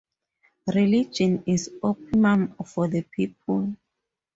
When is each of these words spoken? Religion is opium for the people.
Religion 0.73 1.43
is 1.45 1.69
opium 1.83 2.55
for 2.65 2.87
the 2.87 3.03
people. 3.03 3.75